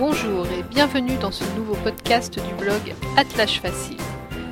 Bonjour 0.00 0.46
et 0.46 0.62
bienvenue 0.62 1.18
dans 1.18 1.30
ce 1.30 1.44
nouveau 1.58 1.74
podcast 1.74 2.40
du 2.42 2.54
blog 2.54 2.94
Atlas 3.18 3.58
Facile. 3.58 4.00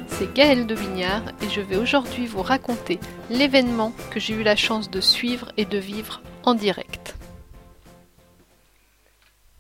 C'est 0.07 0.31
Gaëlle 0.35 0.67
de 0.67 0.75
Vignard 0.75 1.23
et 1.41 1.49
je 1.49 1.63
vais 1.63 1.79
aujourd'hui 1.79 2.27
vous 2.27 2.43
raconter 2.43 3.01
l'événement 3.31 3.93
que 4.11 4.21
j'ai 4.21 4.35
eu 4.35 4.43
la 4.43 4.57
chance 4.57 4.91
de 4.91 5.01
suivre 5.01 5.51
et 5.57 5.65
de 5.65 5.79
vivre 5.79 6.21
en 6.45 6.55
direct. 6.55 7.17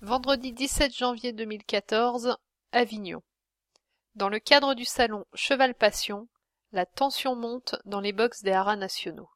Vendredi 0.03 0.53
17 0.53 0.95
janvier 0.95 1.32
2014, 1.32 2.36
Avignon. 2.72 3.22
Dans 4.14 4.29
le 4.29 4.41
cadre 4.41 4.75
du 4.75 4.85
salon 4.85 5.25
Cheval 5.32 5.75
Passion, 5.75 6.29
la 6.71 6.85
tension 6.85 7.35
monte 7.35 7.77
dans 7.86 8.00
les 8.00 8.13
box 8.13 8.43
des 8.43 8.52
haras 8.52 8.77
nationaux. 8.77 9.30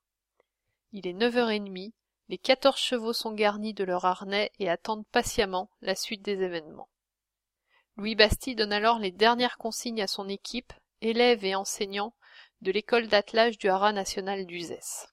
Il 0.92 1.06
est 1.06 1.14
9h30 1.14 1.92
les 2.32 2.38
quatorze 2.38 2.80
chevaux 2.80 3.12
sont 3.12 3.34
garnis 3.34 3.74
de 3.74 3.84
leur 3.84 4.06
harnais 4.06 4.50
et 4.59 4.70
attendent 4.70 5.04
patiemment 5.12 5.68
la 5.82 5.95
suite 5.95 6.22
des 6.22 6.41
événements. 6.41 6.88
Louis 7.98 8.14
Bastille 8.14 8.55
donne 8.55 8.72
alors 8.72 8.98
les 8.98 9.10
dernières 9.10 9.58
consignes 9.58 10.00
à 10.00 10.06
son 10.06 10.30
équipe, 10.30 10.72
élèves 11.02 11.45
et 11.45 11.55
enseignants 11.55 12.14
de 12.62 12.72
l'école 12.72 13.06
d'attelage 13.08 13.58
du 13.58 13.68
haras 13.68 13.92
national 13.92 14.46
d'Uzès. 14.46 15.10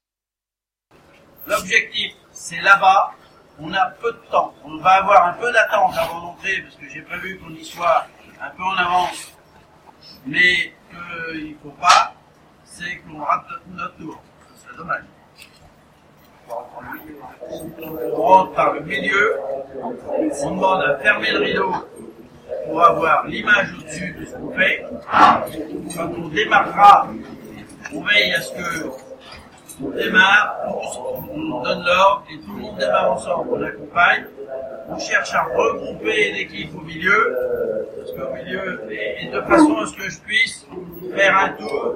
L'objectif, 1.45 2.13
c'est 2.31 2.61
là-bas. 2.61 3.11
On 3.59 3.73
a 3.73 3.89
peu 3.99 4.13
de 4.13 4.31
temps. 4.31 4.53
On 4.63 4.77
va 4.77 4.91
avoir 4.91 5.25
un 5.25 5.33
peu 5.33 5.51
d'attente 5.51 5.97
avant 5.97 6.21
d'entrer, 6.21 6.61
parce 6.61 6.77
que 6.77 6.87
j'ai 6.87 7.01
prévu 7.01 7.37
qu'on 7.39 7.49
y 7.49 7.65
soit 7.65 8.07
un 8.39 8.49
peu 8.51 8.63
en 8.63 8.77
avance. 8.77 9.33
Mais 10.25 10.73
qu'il 10.89 11.51
ne 11.51 11.57
faut 11.57 11.77
pas, 11.81 12.13
c'est 12.63 12.99
qu'on 12.99 13.21
rate 13.21 13.45
notre 13.67 13.97
tour. 13.97 14.21
C'est 14.55 14.77
dommage. 14.77 15.03
On 18.11 18.21
rentre 18.23 18.58
le 18.73 18.81
milieu, 18.81 19.35
on 20.43 20.51
demande 20.51 20.83
à 20.83 20.97
fermer 20.97 21.31
le 21.31 21.39
rideau 21.39 21.73
pour 22.67 22.83
avoir 22.83 23.25
l'image 23.27 23.73
au-dessus 23.79 24.15
de 24.19 24.25
ce 24.25 24.35
qu'on 24.35 24.51
fait. 24.51 24.85
Quand 25.95 26.09
on 26.17 26.27
démarrera, 26.29 27.07
on 27.93 28.01
veille 28.01 28.33
à 28.33 28.41
ce 28.41 28.51
que 28.53 28.89
on 29.81 29.89
démarre, 29.91 30.57
on 30.67 31.61
donne 31.63 31.83
l'ordre 31.85 32.25
et 32.31 32.37
tout 32.39 32.53
le 32.53 32.61
monde 32.61 32.77
démarre 32.77 33.13
ensemble, 33.13 33.49
on 33.51 33.63
accompagne. 33.63 34.25
On 34.89 34.99
cherche 34.99 35.33
à 35.33 35.43
regrouper 35.43 36.31
l'équipe 36.33 36.75
au 36.75 36.81
milieu, 36.81 37.37
parce 37.95 38.11
qu'au 38.11 38.33
milieu, 38.33 38.81
et, 38.91 39.27
de 39.27 39.41
façon 39.41 39.77
à 39.77 39.85
ce 39.85 39.95
que 39.95 40.09
je 40.09 40.19
puisse 40.21 40.67
faire 41.15 41.37
un 41.37 41.49
tour 41.49 41.95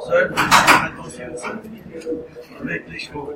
seul, 0.00 0.32
attention 0.34 1.24
avec 2.60 2.88
les 2.88 2.98
chevaux. 2.98 3.32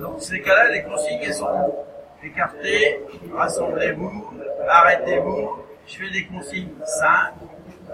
Dans 0.00 0.18
ces 0.18 0.40
cas-là, 0.40 0.70
les 0.70 0.82
consignes 0.82 1.32
sont 1.32 1.74
écartées, 2.22 3.00
rassemblez-vous, 3.32 4.30
arrêtez-vous. 4.68 5.58
Je 5.86 5.96
fais 5.96 6.10
des 6.10 6.26
consignes 6.26 6.68
simples, 6.84 7.44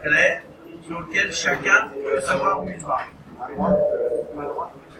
claires, 0.02 0.42
sur 0.86 1.00
lesquelles 1.00 1.32
chacun 1.32 1.88
peut 2.04 2.20
savoir 2.20 2.62
où 2.62 2.68
il 2.68 2.78
va. 2.84 2.98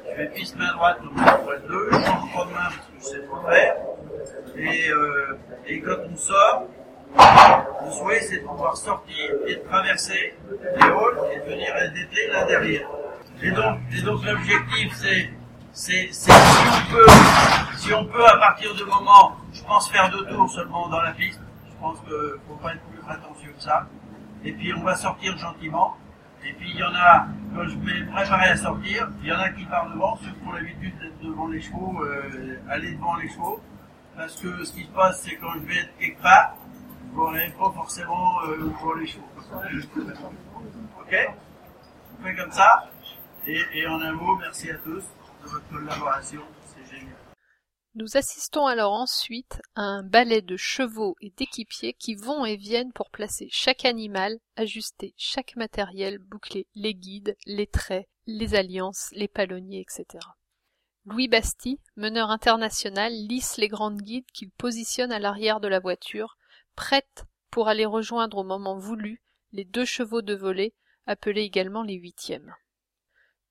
Je 0.08 0.16
fais 0.16 0.26
piste 0.28 0.56
main 0.56 0.72
droite, 0.74 0.98
donc 1.02 1.12
je 1.16 1.68
2, 1.68 1.88
je 1.92 1.96
change 1.98 2.34
pas 2.34 2.44
de 2.44 2.50
main 2.50 2.58
parce 2.64 2.76
que 2.76 2.92
je 2.98 3.04
sais 3.04 3.22
trop 3.22 3.48
faire. 3.48 3.76
Et, 4.56 4.90
euh, 4.90 5.38
et 5.66 5.80
quand 5.80 5.96
on 6.12 6.16
sort, 6.16 6.64
le 7.84 7.90
souhait 7.90 8.20
c'est 8.20 8.38
de 8.38 8.46
pouvoir 8.46 8.76
sortir 8.76 9.30
et 9.46 9.56
de 9.56 9.60
traverser 9.68 10.34
les 10.50 10.82
halls 10.82 11.18
et 11.32 11.38
de 11.40 11.44
venir 11.44 11.76
aider 11.76 12.26
là 12.32 12.44
derrière. 12.44 12.88
Et 13.42 13.50
donc, 13.52 13.78
et 13.96 14.02
donc 14.02 14.24
l'objectif, 14.24 14.92
c'est, 14.94 15.30
c'est, 15.72 16.08
si 16.12 16.30
on 16.30 16.92
peut, 16.92 17.06
si 17.76 17.94
on 17.94 18.04
peut 18.04 18.26
à 18.26 18.36
partir 18.36 18.74
du 18.74 18.84
moment, 18.84 19.36
je 19.52 19.62
pense 19.62 19.90
faire 19.90 20.10
deux 20.10 20.26
tours 20.26 20.50
seulement 20.50 20.88
dans 20.88 21.00
la 21.00 21.12
piste. 21.12 21.40
Je 21.66 21.80
pense 21.80 21.98
qu'il 22.00 22.40
faut 22.46 22.56
pas 22.56 22.74
être 22.74 22.82
plus 22.82 22.98
prétentieux 22.98 23.52
que 23.56 23.62
ça. 23.62 23.86
Et 24.44 24.52
puis 24.52 24.74
on 24.74 24.82
va 24.82 24.94
sortir 24.94 25.36
gentiment. 25.38 25.96
Et 26.44 26.52
puis 26.52 26.70
il 26.70 26.78
y 26.78 26.82
en 26.82 26.94
a, 26.94 27.26
quand 27.54 27.66
je 27.68 27.76
vais 27.78 28.04
préparer 28.12 28.50
à 28.50 28.56
sortir, 28.56 29.08
il 29.22 29.28
y 29.28 29.32
en 29.32 29.38
a 29.38 29.48
qui 29.50 29.64
partent 29.64 29.92
devant, 29.92 30.16
ceux 30.16 30.30
qui 30.30 30.46
ont 30.46 30.52
l'habitude 30.52 30.98
d'être 30.98 31.18
devant 31.22 31.48
les 31.48 31.60
chevaux, 31.60 32.02
euh, 32.02 32.60
aller 32.68 32.92
devant 32.92 33.16
les 33.16 33.28
chevaux. 33.28 33.60
Parce 34.16 34.36
que 34.36 34.64
ce 34.64 34.72
qui 34.72 34.84
se 34.84 34.90
passe, 34.90 35.22
c'est 35.22 35.36
quand 35.36 35.52
je 35.54 35.66
vais 35.66 35.78
être 35.78 35.96
quelque 35.98 36.20
part, 36.20 36.56
je 37.10 37.16
n'aurai 37.16 37.50
pas 37.50 37.72
forcément 37.72 38.42
euh, 38.44 38.70
pour 38.78 38.94
les 38.94 39.06
chevaux. 39.06 39.24
Ok? 41.00 41.14
On 42.18 42.24
fait 42.24 42.36
comme 42.36 42.52
ça 42.52 42.90
et, 43.46 43.86
en 43.86 44.00
un 44.00 44.12
mot, 44.12 44.36
merci 44.36 44.70
à 44.70 44.76
tous 44.78 45.02
de 45.42 45.48
votre 45.48 45.68
collaboration, 45.68 46.42
c'est 46.66 46.94
génial. 46.94 47.16
Nous 47.94 48.16
assistons 48.16 48.66
alors 48.66 48.92
ensuite 48.92 49.60
à 49.74 49.82
un 49.82 50.02
ballet 50.04 50.42
de 50.42 50.56
chevaux 50.56 51.16
et 51.20 51.32
d'équipiers 51.36 51.94
qui 51.94 52.14
vont 52.14 52.44
et 52.44 52.56
viennent 52.56 52.92
pour 52.92 53.10
placer 53.10 53.48
chaque 53.50 53.84
animal, 53.84 54.38
ajuster 54.56 55.14
chaque 55.16 55.56
matériel, 55.56 56.18
boucler 56.18 56.68
les 56.74 56.94
guides, 56.94 57.36
les 57.46 57.66
traits, 57.66 58.06
les 58.26 58.54
alliances, 58.54 59.08
les 59.12 59.26
palonniers, 59.26 59.80
etc. 59.80 60.24
Louis 61.06 61.26
Bastille, 61.26 61.80
meneur 61.96 62.30
international, 62.30 63.12
lisse 63.12 63.56
les 63.56 63.68
grandes 63.68 64.02
guides 64.02 64.30
qu'il 64.32 64.50
positionne 64.50 65.10
à 65.10 65.18
l'arrière 65.18 65.58
de 65.58 65.66
la 65.66 65.80
voiture, 65.80 66.36
prête 66.76 67.24
pour 67.50 67.68
aller 67.68 67.86
rejoindre 67.86 68.38
au 68.38 68.44
moment 68.44 68.78
voulu 68.78 69.22
les 69.52 69.64
deux 69.64 69.84
chevaux 69.84 70.22
de 70.22 70.34
volée, 70.34 70.74
appelés 71.06 71.42
également 71.42 71.82
les 71.82 71.94
huitièmes. 71.94 72.54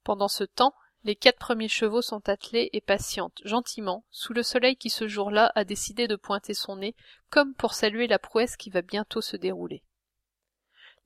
Pendant 0.04 0.30
ce 0.30 0.44
temps, 0.44 0.74
les 1.04 1.16
quatre 1.16 1.40
premiers 1.40 1.70
chevaux 1.70 2.02
sont 2.02 2.28
attelés 2.28 2.70
et 2.74 2.82
patientent 2.82 3.42
gentiment 3.46 4.06
sous 4.12 4.34
le 4.34 4.44
soleil 4.44 4.76
qui 4.76 4.90
ce 4.90 5.08
jour-là 5.08 5.52
a 5.56 5.64
décidé 5.64 6.08
de 6.08 6.16
pointer 6.16 6.54
son 6.54 6.78
nez 6.78 6.96
comme 7.30 7.54
pour 7.54 7.74
saluer 7.74 8.08
la 8.08 8.20
prouesse 8.20 8.58
qui 8.58 8.70
va 8.70 8.82
bientôt 8.82 9.22
se 9.22 9.38
dérouler. 9.38 9.84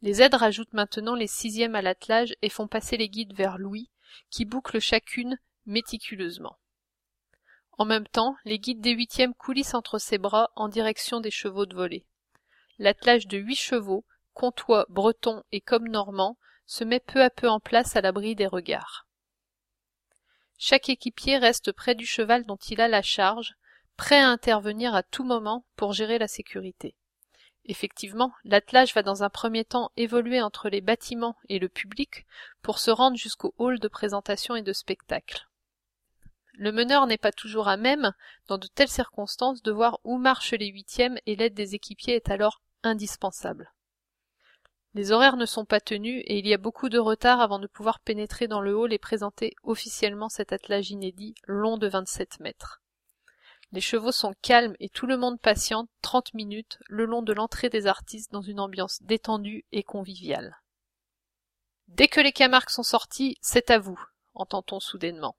Les 0.02 0.22
aides 0.22 0.34
rajoutent 0.34 0.74
maintenant 0.74 1.16
les 1.16 1.28
sixièmes 1.28 1.76
à 1.76 1.82
l'attelage 1.82 2.36
et 2.42 2.50
font 2.50 2.68
passer 2.68 2.98
les 2.98 3.10
guides 3.10 3.36
vers 3.36 3.58
Louis, 3.58 3.90
qui 4.30 4.46
boucle 4.46 4.80
chacune 4.80 5.40
méticuleusement. 5.66 6.58
En 7.78 7.86
même 7.86 8.08
temps, 8.08 8.36
les 8.46 8.60
guides 8.60 8.82
des 8.82 8.92
huitièmes 8.92 9.34
coulissent 9.34 9.74
entre 9.74 9.98
ses 9.98 10.18
bras 10.18 10.52
en 10.56 10.68
direction 10.68 11.20
des 11.20 11.32
chevaux 11.32 11.66
de 11.66 11.76
volée. 11.76 12.06
L'attelage 12.78 13.28
de 13.28 13.38
huit 13.38 13.56
chevaux, 13.56 14.06
comtois, 14.34 14.86
bretons 14.90 15.44
et 15.52 15.62
comme 15.62 15.88
normands, 15.88 16.38
se 16.66 16.84
met 16.84 17.00
peu 17.00 17.22
à 17.22 17.30
peu 17.30 17.50
en 17.50 17.60
place 17.60 17.96
à 17.96 18.02
l'abri 18.02 18.36
des 18.36 18.48
regards. 18.48 19.08
Chaque 20.58 20.90
équipier 20.90 21.38
reste 21.38 21.72
près 21.72 21.96
du 21.96 22.06
cheval 22.06 22.46
dont 22.46 22.58
il 22.58 22.80
a 22.80 22.88
la 22.88 23.02
charge, 23.02 23.56
prêt 23.98 24.20
à 24.20 24.30
intervenir 24.30 24.96
à 24.96 25.04
tout 25.04 25.24
moment 25.24 25.66
pour 25.76 25.94
gérer 25.94 26.18
la 26.18 26.28
sécurité. 26.28 26.96
Effectivement, 27.66 28.32
l'attelage 28.44 28.94
va 28.94 29.04
dans 29.04 29.24
un 29.24 29.30
premier 29.30 29.66
temps 29.66 29.92
évoluer 29.96 30.42
entre 30.42 30.70
les 30.70 30.82
bâtiments 30.82 31.38
et 31.50 31.60
le 31.60 31.70
public 31.70 32.26
pour 32.62 32.80
se 32.80 32.92
rendre 32.92 33.18
jusqu'au 33.18 33.54
hall 33.58 33.80
de 33.80 33.88
présentation 33.88 34.56
et 34.56 34.62
de 34.62 34.74
spectacle. 34.74 35.48
Le 36.54 36.72
meneur 36.72 37.08
n'est 37.08 37.18
pas 37.18 37.32
toujours 37.32 37.68
à 37.68 37.78
même, 37.78 38.14
dans 38.48 38.58
de 38.58 38.68
telles 38.68 38.88
circonstances, 38.88 39.64
de 39.64 39.72
voir 39.72 40.00
où 40.04 40.18
marchent 40.18 40.54
les 40.54 40.68
huitièmes 40.68 41.18
et 41.26 41.36
l'aide 41.36 41.56
des 41.56 41.76
équipiers 41.76 42.16
est 42.16 42.30
alors 42.30 42.62
indispensable. 42.84 43.74
Les 44.94 45.12
horaires 45.12 45.38
ne 45.38 45.48
sont 45.48 45.66
pas 45.66 45.80
tenus 45.80 46.22
et 46.28 46.38
il 46.38 46.46
y 46.46 46.54
a 46.54 46.60
beaucoup 46.60 46.90
de 46.90 47.00
retard 47.00 47.42
avant 47.42 47.58
de 47.58 47.66
pouvoir 47.66 48.00
pénétrer 48.00 48.48
dans 48.48 48.62
le 48.62 48.76
hall 48.76 48.94
et 48.94 49.00
présenter 49.00 49.56
officiellement 49.64 50.30
cet 50.30 50.54
attelage 50.54 50.92
inédit 50.92 51.34
long 51.48 51.78
de 51.78 51.88
27 51.88 52.40
mètres. 52.40 52.84
Les 53.72 53.82
chevaux 53.82 54.12
sont 54.12 54.36
calmes 54.44 54.76
et 54.80 54.90
tout 54.90 55.08
le 55.08 55.18
monde 55.18 55.42
patiente 55.42 55.90
trente 56.04 56.36
minutes 56.36 56.78
le 56.88 57.06
long 57.06 57.24
de 57.24 57.34
l'entrée 57.34 57.70
des 57.70 57.88
artistes 57.88 58.32
dans 58.32 58.44
une 58.44 58.60
ambiance 58.60 59.02
détendue 59.02 59.66
et 59.72 59.82
conviviale. 59.82 60.58
Dès 61.88 62.08
que 62.08 62.22
les 62.22 62.32
camarques 62.32 62.70
sont 62.70 62.84
sortis, 62.84 63.36
c'est 63.42 63.72
à 63.72 63.80
vous, 63.80 64.00
entend-on 64.36 64.80
soudainement. 64.80 65.36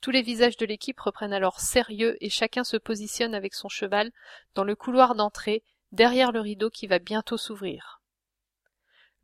Tous 0.00 0.10
les 0.10 0.22
visages 0.22 0.56
de 0.56 0.64
l'équipe 0.64 0.98
reprennent 1.00 1.32
alors 1.32 1.60
sérieux 1.60 2.16
et 2.20 2.30
chacun 2.30 2.64
se 2.64 2.76
positionne 2.76 3.34
avec 3.34 3.54
son 3.54 3.68
cheval 3.68 4.10
dans 4.54 4.64
le 4.64 4.74
couloir 4.74 5.14
d'entrée, 5.14 5.62
derrière 5.92 6.32
le 6.32 6.40
rideau 6.40 6.70
qui 6.70 6.86
va 6.86 6.98
bientôt 6.98 7.36
s'ouvrir. 7.36 8.00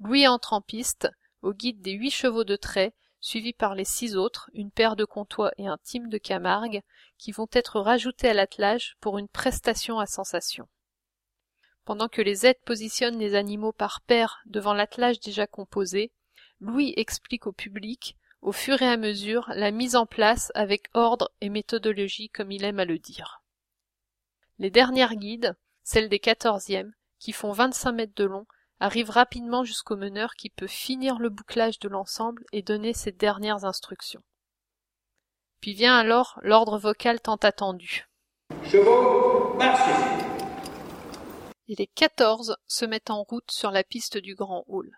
Louis 0.01 0.27
entre 0.27 0.53
en 0.53 0.61
piste, 0.61 1.09
au 1.41 1.55
guide 1.55 1.81
des 1.81 1.93
huit 1.93 2.11
chevaux 2.11 2.45
de 2.45 2.57
trait, 2.57 2.93
suivi 3.21 3.55
par 3.55 3.75
les 3.75 3.85
six 3.85 4.17
autres, 4.17 4.51
une 4.53 4.71
paire 4.71 4.97
de 4.97 5.05
comtois 5.05 5.53
et 5.57 5.67
un 5.67 5.79
team 5.79 6.09
de 6.09 6.19
Camargue, 6.19 6.83
qui 7.17 7.33
vont 7.33 7.49
être 7.53 7.81
rajoutés 7.81 8.29
à 8.29 8.35
l'attelage 8.35 8.97
pour 9.01 9.17
une 9.17 9.29
prestation 9.29 9.99
à 9.99 10.07
sensation. 10.07 10.69
Pendant 11.87 12.09
que 12.09 12.21
les 12.21 12.45
aides 12.45 12.61
positionnent 12.65 13.19
les 13.19 13.35
animaux 13.35 13.73
par 13.73 14.03
paire 14.03 14.43
devant 14.45 14.75
l'attelage 14.75 15.21
déjà 15.21 15.47
composé, 15.47 16.13
Louis 16.61 16.93
explique 16.97 17.47
au 17.47 17.53
public, 17.53 18.17
au 18.47 18.53
fur 18.53 18.81
et 18.81 18.89
à 18.89 18.97
mesure, 18.97 19.51
la 19.57 19.73
mise 19.73 19.97
en 19.97 20.07
place 20.07 20.53
avec 20.55 20.89
ordre 20.95 21.33
et 21.41 21.49
méthodologie 21.49 22.29
comme 22.29 22.53
il 22.53 22.63
aime 22.63 22.79
à 22.79 22.85
le 22.85 22.97
dire. 22.97 23.43
Les 24.61 24.71
dernières 24.71 25.17
guides, 25.17 25.57
celles 25.83 26.09
des 26.09 26.21
quatorzièmes, 26.21 26.95
qui 27.19 27.33
font 27.33 27.51
vingt-cinq 27.51 27.91
mètres 27.91 28.15
de 28.15 28.23
long, 28.23 28.47
arrive 28.79 29.11
rapidement 29.11 29.65
jusqu'au 29.65 29.97
meneur 29.97 30.35
qui 30.35 30.49
peut 30.49 30.69
finir 30.69 31.19
le 31.19 31.29
bouclage 31.29 31.81
de 31.81 31.89
l'ensemble 31.89 32.45
et 32.53 32.63
donner 32.63 32.93
ses 32.93 33.11
dernières 33.11 33.65
instructions. 33.65 34.23
Puis 35.61 35.75
vient 35.75 35.99
alors 35.99 36.39
l'ordre 36.43 36.79
vocal 36.79 37.21
tant 37.21 37.37
attendu. 37.37 38.09
Chevaux, 38.63 39.55
marchez 39.55 40.25
Et 41.67 41.75
les 41.75 41.89
quatorze 41.89 42.57
se 42.69 42.85
mettent 42.85 43.11
en 43.11 43.25
route 43.25 43.51
sur 43.51 43.73
la 43.73 43.83
piste 43.83 44.19
du 44.19 44.37
grand 44.37 44.65
hall. 44.69 44.97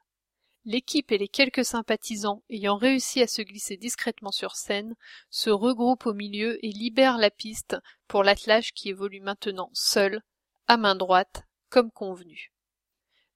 L'équipe 0.71 1.13
et 1.13 1.17
les 1.17 1.29
quelques 1.29 1.65
sympathisants 1.65 2.43
ayant 2.51 2.77
réussi 2.77 3.23
à 3.23 3.27
se 3.27 3.41
glisser 3.41 3.79
discrètement 3.79 4.33
sur 4.33 4.55
scène 4.55 4.97
se 5.31 5.49
regroupent 5.49 6.05
au 6.05 6.13
milieu 6.13 6.63
et 6.63 6.73
libèrent 6.73 7.17
la 7.17 7.31
piste 7.31 7.79
pour 8.07 8.23
l'attelage 8.23 8.75
qui 8.75 8.91
évolue 8.91 9.23
maintenant 9.23 9.71
seul, 9.73 10.21
à 10.67 10.77
main 10.77 10.95
droite, 10.95 11.45
comme 11.71 11.91
convenu. 11.91 12.53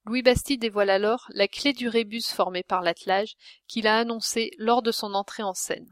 Louis 0.05 0.21
Bastide 0.21 0.61
dévoile 0.61 0.91
alors 0.91 1.25
la 1.31 1.49
clé 1.49 1.73
du 1.73 1.89
rébus 1.89 2.29
formé 2.29 2.63
par 2.63 2.83
l'attelage 2.83 3.33
qu'il 3.67 3.87
a 3.87 3.97
annoncé 3.97 4.51
lors 4.59 4.83
de 4.83 4.93
son 4.93 5.15
entrée 5.15 5.43
en 5.43 5.55
scène. 5.55 5.89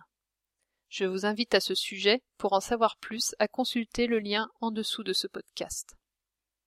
Je 0.90 1.06
vous 1.06 1.25
invite 1.25 1.54
à 1.54 1.60
ce 1.60 1.75
sujet, 1.75 2.22
pour 2.37 2.52
en 2.52 2.60
savoir 2.60 2.98
plus, 2.98 3.34
à 3.38 3.48
consulter 3.48 4.06
le 4.08 4.19
lien 4.19 4.50
en 4.60 4.70
dessous 4.70 5.04
de 5.04 5.14
ce 5.14 5.26
podcast. 5.26 5.96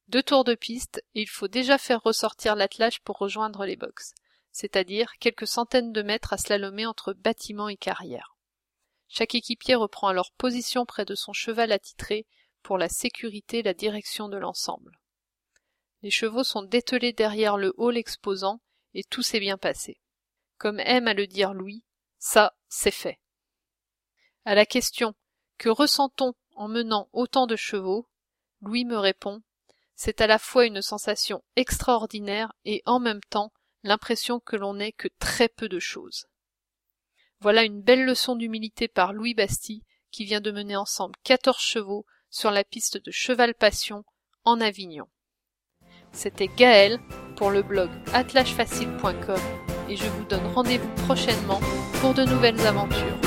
Deux 0.07 0.23
tours 0.23 0.45
de 0.45 0.55
piste 0.55 1.03
et 1.13 1.21
il 1.21 1.29
faut 1.29 1.47
déjà 1.47 1.77
faire 1.77 2.01
ressortir 2.01 2.55
l'attelage 2.55 3.01
pour 3.01 3.19
rejoindre 3.19 3.67
les 3.67 3.75
boxes 3.75 4.15
c'est-à-dire 4.53 5.11
quelques 5.19 5.47
centaines 5.47 5.91
de 5.91 6.03
mètres 6.03 6.31
à 6.31 6.37
slalomer 6.37 6.85
entre 6.85 7.13
bâtiment 7.13 7.67
et 7.67 7.75
carrière. 7.75 8.37
Chaque 9.09 9.35
équipier 9.35 9.75
reprend 9.75 10.07
alors 10.07 10.31
position 10.37 10.85
près 10.85 11.05
de 11.05 11.15
son 11.15 11.33
cheval 11.33 11.71
attitré 11.71 12.25
pour 12.61 12.77
la 12.77 12.87
sécurité 12.87 13.59
et 13.59 13.63
la 13.63 13.73
direction 13.73 14.29
de 14.29 14.37
l'ensemble. 14.37 14.99
Les 16.03 16.11
chevaux 16.11 16.43
sont 16.43 16.61
dételés 16.61 17.13
derrière 17.13 17.57
le 17.57 17.73
hall 17.77 17.97
exposant 17.97 18.61
et 18.93 19.03
tout 19.03 19.23
s'est 19.23 19.39
bien 19.39 19.57
passé. 19.57 19.99
Comme 20.57 20.79
aime 20.79 21.07
à 21.07 21.13
le 21.13 21.27
dire 21.27 21.53
Louis, 21.53 21.83
ça, 22.19 22.53
c'est 22.69 22.91
fait. 22.91 23.19
À 24.45 24.55
la 24.55 24.65
question 24.65 25.13
Que 25.57 25.69
ressent-on 25.69 26.33
en 26.55 26.67
menant 26.67 27.09
autant 27.11 27.47
de 27.47 27.55
chevaux? 27.55 28.07
Louis 28.61 28.85
me 28.85 28.97
répond 28.97 29.41
C'est 29.95 30.21
à 30.21 30.27
la 30.27 30.37
fois 30.37 30.65
une 30.65 30.81
sensation 30.81 31.43
extraordinaire 31.55 32.53
et 32.65 32.83
en 32.85 32.99
même 32.99 33.21
temps 33.29 33.51
l'impression 33.83 34.39
que 34.39 34.55
l'on 34.55 34.75
n'est 34.75 34.91
que 34.91 35.07
très 35.19 35.49
peu 35.49 35.69
de 35.69 35.79
choses. 35.79 36.25
Voilà 37.39 37.63
une 37.63 37.81
belle 37.81 38.05
leçon 38.05 38.35
d'humilité 38.35 38.87
par 38.87 39.13
Louis 39.13 39.33
Bastille 39.33 39.83
qui 40.11 40.25
vient 40.25 40.41
de 40.41 40.51
mener 40.51 40.75
ensemble 40.75 41.15
quatorze 41.23 41.61
chevaux 41.61 42.05
sur 42.29 42.51
la 42.51 42.63
piste 42.63 43.03
de 43.03 43.11
Cheval 43.11 43.53
Passion 43.53 44.05
en 44.45 44.61
Avignon. 44.61 45.07
C'était 46.11 46.47
Gaël 46.47 46.99
pour 47.35 47.51
le 47.51 47.63
blog 47.63 47.89
attelagefacile.com 48.13 49.41
et 49.89 49.95
je 49.95 50.07
vous 50.07 50.25
donne 50.25 50.45
rendez-vous 50.53 50.89
prochainement 51.05 51.59
pour 51.99 52.13
de 52.13 52.23
nouvelles 52.23 52.65
aventures. 52.65 53.22